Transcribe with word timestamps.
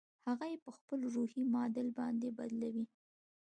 هغه 0.27 0.45
يې 0.51 0.57
په 0.65 0.71
خپل 0.77 0.99
روحي 1.15 1.41
معادل 1.53 1.87
باندې 1.99 2.27
بدلوي. 2.37 2.85